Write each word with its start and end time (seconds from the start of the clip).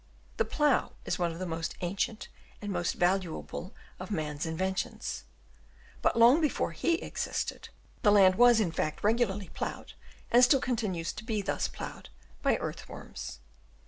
The 0.37 0.45
plough 0.45 0.93
is 1.05 1.19
one 1.19 1.31
of 1.31 1.37
the 1.37 1.45
most 1.45 1.75
ancient 1.81 2.27
and 2.59 2.71
most 2.71 2.93
valuable 2.95 3.75
of 3.99 4.09
man's 4.09 4.47
inventions; 4.47 5.25
but 6.01 6.17
long 6.17 6.41
before 6.41 6.71
he 6.71 6.95
existed 7.03 7.69
the 8.01 8.11
land 8.11 8.33
was 8.33 8.59
in 8.59 8.71
fact 8.71 9.03
regularly 9.03 9.49
ploughed, 9.49 9.93
and 10.31 10.43
still 10.43 10.59
continues 10.59 11.13
to 11.13 11.23
be 11.23 11.43
thus 11.43 11.67
ploughed 11.67 12.09
by 12.41 12.57
earth 12.57 12.89
worms. 12.89 13.41